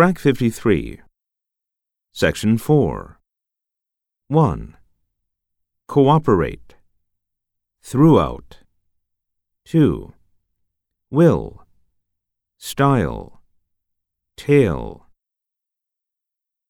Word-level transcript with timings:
Track 0.00 0.18
53. 0.18 1.02
Section 2.10 2.56
4. 2.56 3.20
1. 4.28 4.76
Cooperate. 5.88 6.74
Throughout. 7.82 8.60
2. 9.66 10.14
Will. 11.10 11.66
Style. 12.56 13.42
Tail. 14.38 15.09